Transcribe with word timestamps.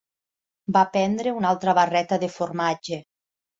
Va 0.77 0.83
prendre 0.95 1.35
una 1.41 1.53
altra 1.55 1.77
barreta 1.81 2.21
de 2.25 2.33
formatge. 2.39 3.03